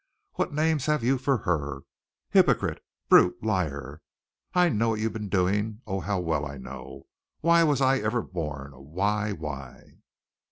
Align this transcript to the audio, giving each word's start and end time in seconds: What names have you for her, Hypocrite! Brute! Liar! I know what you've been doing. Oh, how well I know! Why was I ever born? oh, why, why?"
What 0.33 0.51
names 0.51 0.87
have 0.87 1.03
you 1.03 1.19
for 1.19 1.37
her, 1.45 1.81
Hypocrite! 2.31 2.83
Brute! 3.07 3.37
Liar! 3.43 4.01
I 4.55 4.67
know 4.67 4.89
what 4.89 4.99
you've 4.99 5.13
been 5.13 5.29
doing. 5.29 5.81
Oh, 5.85 5.99
how 5.99 6.19
well 6.19 6.43
I 6.43 6.57
know! 6.57 7.05
Why 7.41 7.63
was 7.63 7.81
I 7.81 7.99
ever 7.99 8.23
born? 8.23 8.73
oh, 8.73 8.79
why, 8.81 9.31
why?" 9.33 9.99